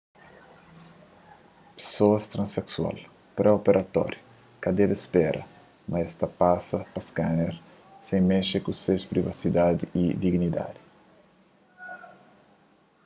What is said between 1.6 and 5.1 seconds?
pesoas transeksual pré-operatóriu ka debe